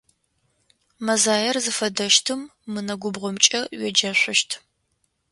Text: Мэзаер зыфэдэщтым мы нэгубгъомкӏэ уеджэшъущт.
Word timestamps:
Мэзаер 1.05 1.55
зыфэдэщтым 1.65 2.39
мы 2.71 2.79
нэгубгъомкӏэ 2.87 3.61
уеджэшъущт. 3.79 4.49